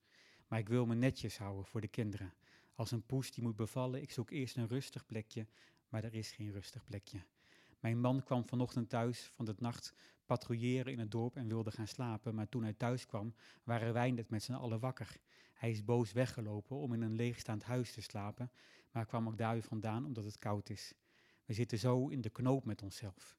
[0.48, 2.34] Maar ik wil me netjes houden voor de kinderen.
[2.76, 5.48] Als een poes die moet bevallen, ik zoek eerst een rustig plekje,
[5.90, 7.24] maar er is geen rustig plekje.
[7.80, 9.94] Mijn man kwam vanochtend thuis van de nacht
[10.26, 13.34] patrouilleren in het dorp en wilde gaan slapen, maar toen hij thuis kwam,
[13.64, 15.18] waren wij net met z'n allen wakker.
[15.54, 18.52] Hij is boos weggelopen om in een leegstaand huis te slapen,
[18.92, 20.94] maar kwam ook daar weer vandaan omdat het koud is.
[21.50, 23.38] We zitten zo in de knoop met onszelf.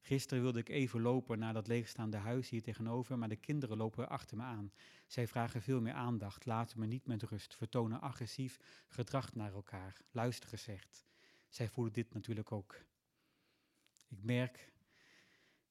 [0.00, 4.08] Gisteren wilde ik even lopen naar dat leegstaande huis hier tegenover, maar de kinderen lopen
[4.08, 4.72] achter me aan.
[5.06, 10.00] Zij vragen veel meer aandacht, laten me niet met rust, vertonen agressief gedrag naar elkaar,
[10.10, 11.06] luister gezegd.
[11.48, 12.84] zij voelen dit natuurlijk ook.
[14.08, 14.72] Ik merk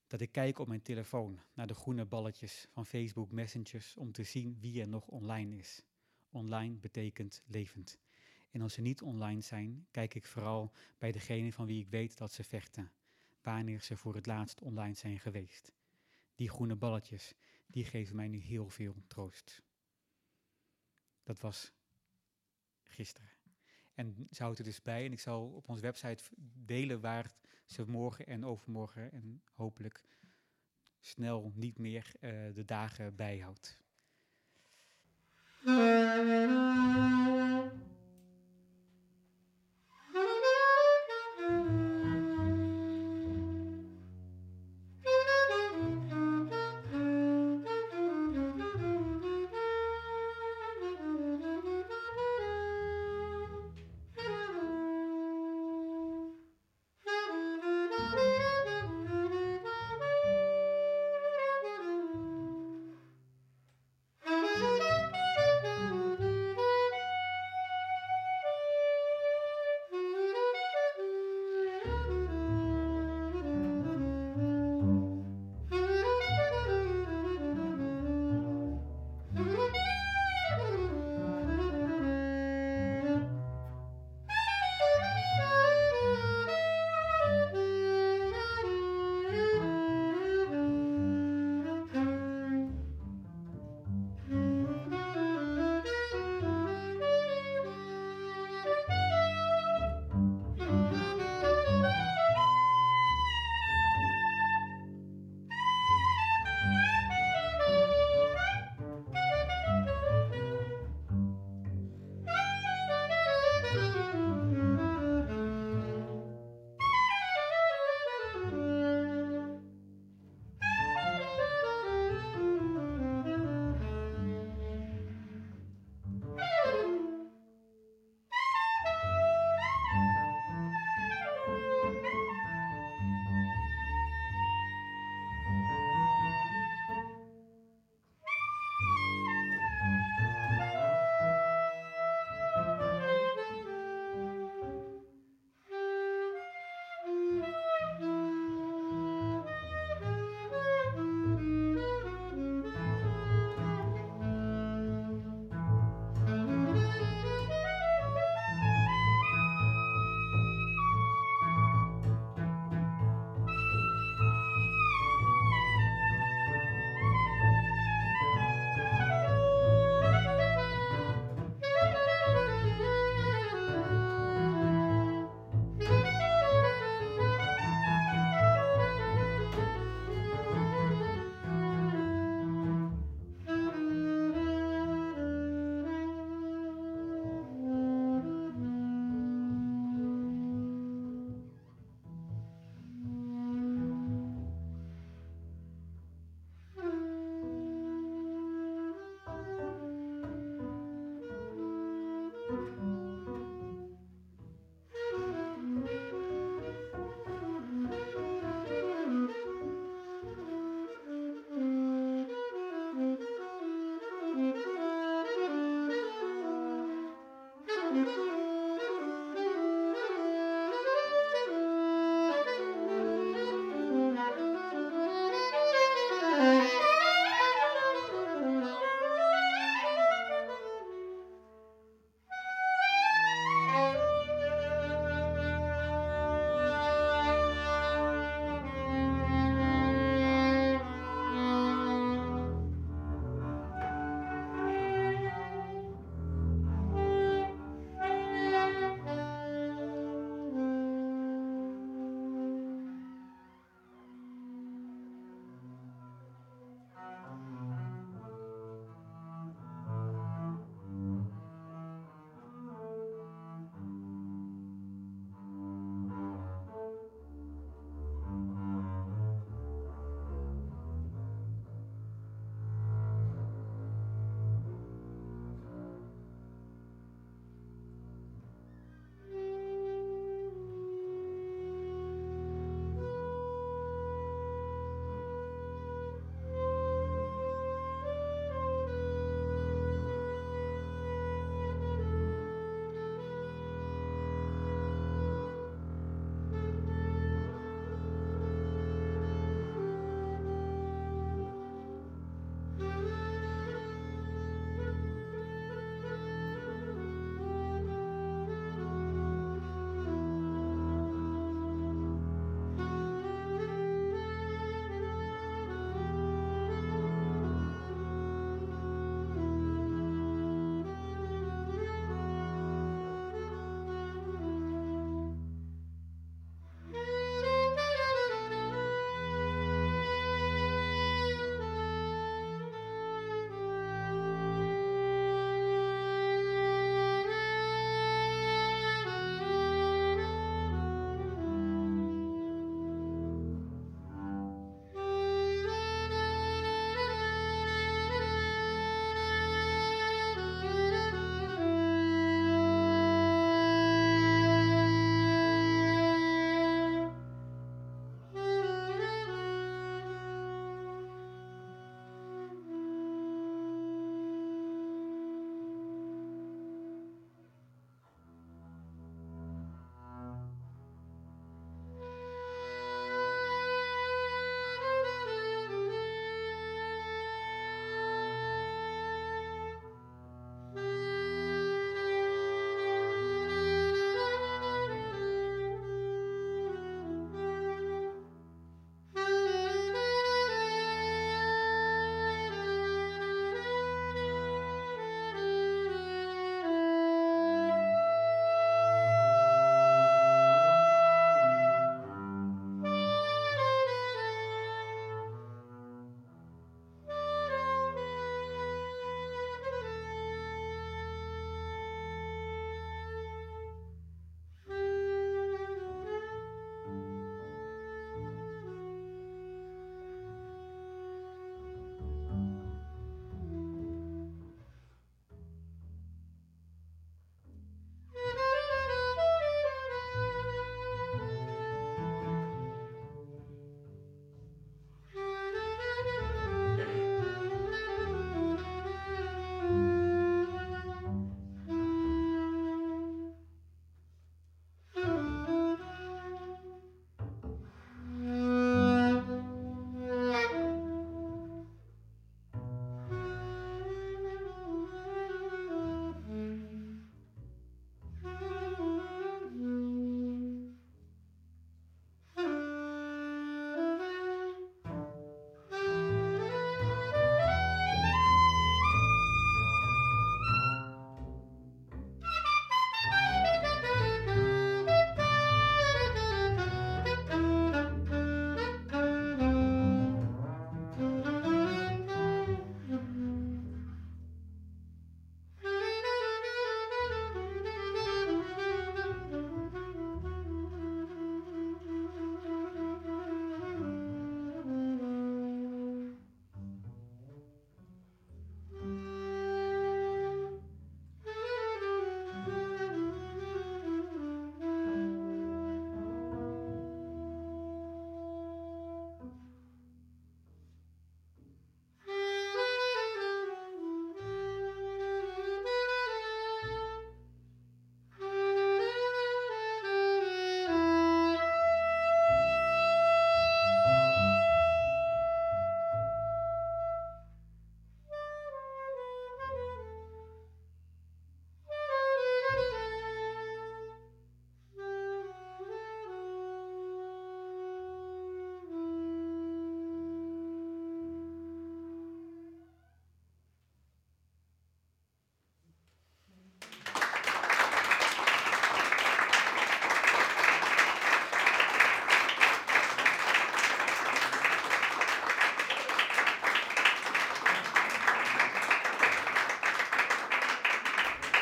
[0.08, 4.24] dat ik kijk op mijn telefoon naar de groene balletjes van Facebook Messengers om te
[4.24, 5.84] zien wie er nog online is.
[6.30, 8.00] Online betekent levend.
[8.56, 12.18] En als ze niet online zijn, kijk ik vooral bij degene van wie ik weet
[12.18, 12.91] dat ze vechten,
[13.41, 15.72] wanneer ze voor het laatst online zijn geweest.
[16.36, 17.34] Die groene balletjes,
[17.68, 19.64] die geven mij nu heel veel troost.
[21.24, 21.74] Dat was
[22.84, 23.30] gisteren.
[23.93, 27.32] En ze houdt er dus bij en ik zal op onze website delen waar
[27.66, 30.03] ze morgen en overmorgen en hopelijk
[30.99, 33.78] snel niet meer uh, de dagen bijhoudt.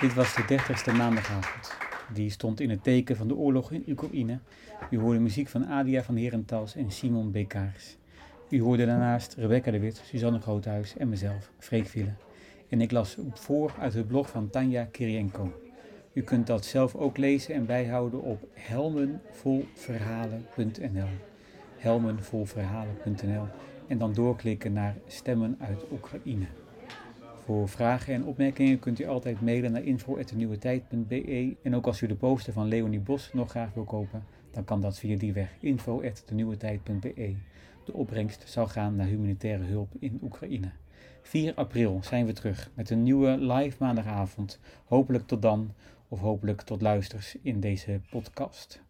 [0.04, 1.74] Dit was de dertigste maandagavond.
[2.14, 4.40] Die stond in het teken van de oorlog in Oekraïne.
[4.90, 7.98] U hoorde muziek van Adia van Herentals en Simon Bekaars.
[8.50, 12.14] U hoorde daarnaast Rebecca de Wit, Suzanne Groothuis en mezelf, Freek Ville.
[12.70, 15.52] En ik las voor uit het blog van Tanja Kirienko.
[16.14, 21.10] U kunt dat zelf ook lezen en bijhouden op helmenvolverhalen.nl.
[21.78, 23.48] Helmenvolverhalen.nl
[23.88, 26.46] en dan doorklikken naar Stemmen uit Oekraïne.
[27.44, 32.16] Voor vragen en opmerkingen kunt u altijd mailen naar info.denieuwetijd.be en ook als u de
[32.16, 37.36] poster van Leonie Bos nog graag wil kopen, dan kan dat via die weg info.denieuwetijd.be.
[37.86, 40.72] De opbrengst zal gaan naar humanitaire hulp in Oekraïne.
[41.22, 44.60] 4 april zijn we terug met een nieuwe live maandagavond.
[44.86, 45.74] Hopelijk tot dan
[46.08, 48.83] of hopelijk tot luisters in deze podcast.